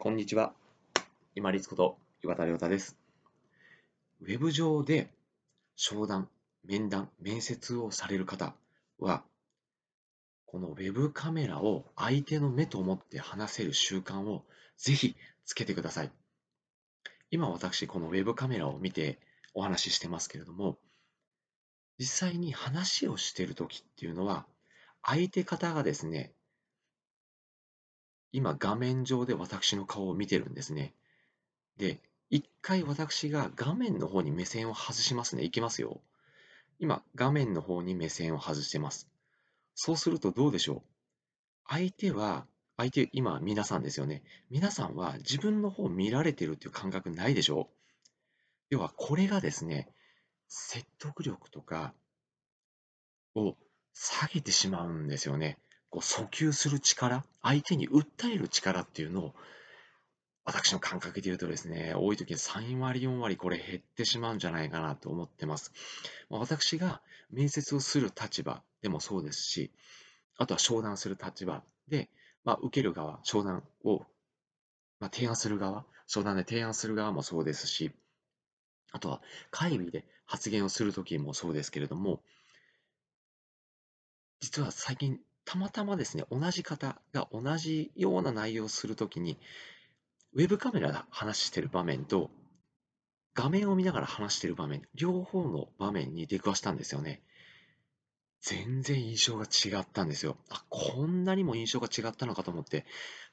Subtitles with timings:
[0.00, 0.54] こんにちは。
[1.34, 2.96] 今立こと岩田亮太です。
[4.20, 5.10] ウェブ上で
[5.74, 6.28] 商談、
[6.64, 8.54] 面談、面接をされる方
[9.00, 9.24] は、
[10.46, 14.44] このウェブカメラを相手の目と思って話せる習慣を
[14.76, 16.12] ぜひつけてください。
[17.32, 19.18] 今私、このウェブカメラを見て
[19.52, 20.78] お話ししてますけれども、
[21.98, 24.46] 実際に話をしているときっていうのは、
[25.02, 26.34] 相手方がですね、
[28.32, 30.94] 今画面上で私の顔を見てるんですね。
[31.76, 32.00] で、
[32.30, 35.44] 一回私が画面の方に目線を外しますね。
[35.44, 36.00] いきますよ。
[36.78, 39.08] 今、画面の方に目線を外してます。
[39.74, 40.82] そうするとどうでしょう？
[41.68, 42.46] 相手は、
[42.76, 44.22] 相手、今皆さんですよね。
[44.50, 47.74] 皆さんは自分の方を見られてるっていう感覚ないでしょう？
[48.70, 49.88] 要はこれがですね、
[50.48, 51.94] 説得力とか
[53.34, 53.56] を
[53.94, 55.58] 下げてしまうんですよね。
[55.90, 59.34] こう訴求する力、相手に訴える力っていうのを、
[60.44, 65.72] 私の感覚で言うとですね、多い時に3割、4割これ減ってしまうんじゃないかなと思ってます。
[66.30, 69.70] 私が面接をする立場でもそうですし、
[70.38, 72.08] あとは商談する立場で、
[72.44, 74.06] まあ、受ける側、商談を、
[75.00, 77.92] まあ、提案する側、商談で提案する側もそうですし、
[78.92, 82.22] あとは会議で発言をするときもそうですけれども、
[84.40, 89.38] 実は最近たまたまですね、同じ方が同じような内容をするときに、
[90.34, 92.30] ウェブカメラで話してる場面と、
[93.32, 97.22] 画面を見ながら話してる場面、両方の場面に出くわしたんですよね。
[98.42, 100.36] 全然印象が違ったんですよ。
[100.50, 102.84] あ、こんなにも印象が違ったのかと思って、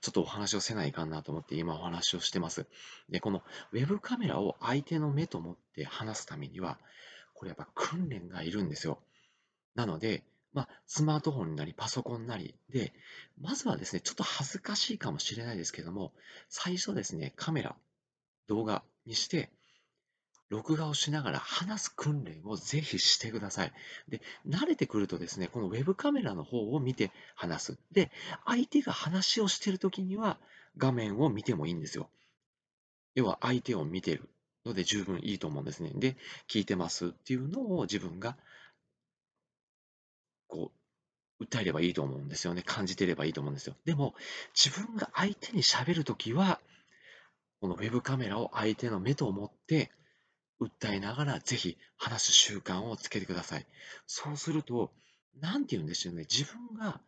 [0.00, 2.68] ちょっとお話をせないかなと思って今お話をしてます。
[3.08, 6.78] で、このウェブカメラを相手の目と思って話すためには、
[7.34, 9.02] これやっぱ訓練がいるんですよ。
[9.74, 10.22] なので、
[10.54, 12.94] まあ、スマートフォンなりパソコンなりで、
[13.40, 16.12] まずはですね、ちょっと恥ずかしいかもしれないですけども、
[16.48, 17.76] 最初ですね、カメラ、
[18.46, 19.50] 動画にして、
[20.50, 23.72] 録画をしながら話す訓練をぜひしてください。
[24.08, 27.78] で、慣れてくるとですね、このウェブカメラの方を見て話す。
[27.90, 28.12] で、
[28.44, 30.38] 相手が話をしているときには
[30.76, 32.08] 画面を見てもいいんですよ。
[33.16, 34.28] 要は相手を見てる
[34.64, 35.90] ので十分いいと思うんですね。
[35.94, 36.16] で、
[36.48, 38.36] 聞いてますっていうのを自分が
[40.54, 40.70] こ
[41.40, 42.62] う、訴えればいいと思うんですよね。
[42.62, 43.74] 感じてればいいと思うんですよ。
[43.84, 44.14] でも、
[44.54, 46.60] 自分が相手に喋るときは、
[47.60, 49.90] このウェブカメラを相手の目と思って、
[50.60, 53.66] 訴えながらぜひ話す習慣をつけてください。
[54.06, 54.92] そうすると、
[55.40, 56.26] なんて言うんでしょうね。
[56.30, 57.00] 自分が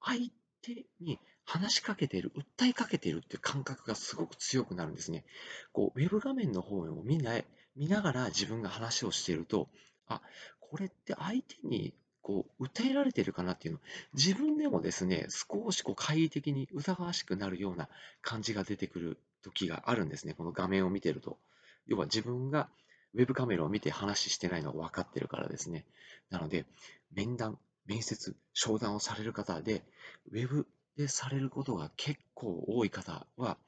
[0.00, 0.30] 相
[0.62, 5.24] 手に話しかけている、訴えかけているっていう感覚がすごく強くなるんですね。
[5.72, 9.68] こう、ウェブ画面の方を見ない見ながら自分が話をしていると、
[10.06, 10.22] あ、
[10.60, 13.80] これって相手にこう、訴えられてるかなっていうの、
[14.14, 17.88] 自分でもですね、少しこう、懐疑的に疑わしくなるような
[18.22, 20.34] 感じが出てくる時があるんですね。
[20.34, 21.38] この画面を見てると。
[21.86, 22.68] 要は自分が
[23.14, 25.84] ウェブカメラを見て話してないのが分かってるからですね。
[26.30, 26.64] なので、
[27.12, 29.82] 面談、面接、商談をされる方で、
[30.30, 30.66] ウェブ
[30.96, 33.58] でされることが結構多い方は、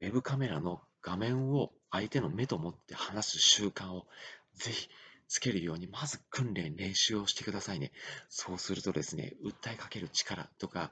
[0.00, 4.06] ウェブカメラの画面を相手の目と思って話す習慣を
[4.54, 4.88] ぜひ
[5.32, 7.90] つけるように、まず訓練、練習をしてくださいね。
[8.28, 10.90] そうするとですね、訴えかける力とか、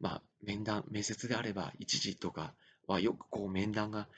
[0.00, 2.54] まあ、面談、面接であれば、一時とか
[2.86, 4.08] はよくこう面談が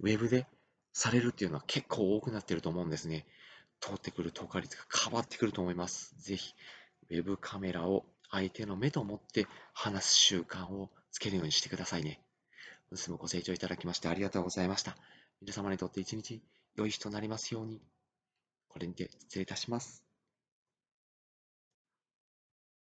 [0.00, 0.48] ウェブで
[0.92, 3.24] されるっていうのは結構多くなってると思うんですね。
[3.78, 6.12] 通ってくる透過率が変わってくると思います。
[6.20, 6.52] ぜひ、
[7.10, 12.20] ウェブカメラを相手の目と思って話す習慣をつけるようにしてくださいね。
[12.90, 14.96] 本日もご清聴いただきましてありがとうございました。
[15.40, 16.42] 皆様にとって一日
[16.74, 17.80] 良い日となりますように。
[18.70, 20.09] これにて失礼いたします。